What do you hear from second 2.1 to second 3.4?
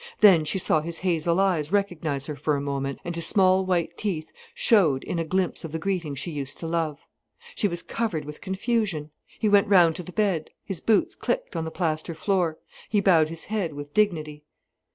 her for a moment, and his